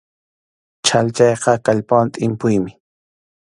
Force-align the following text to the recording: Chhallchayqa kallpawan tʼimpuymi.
Chhallchayqa 0.85 1.53
kallpawan 1.65 2.07
tʼimpuymi. 2.13 2.71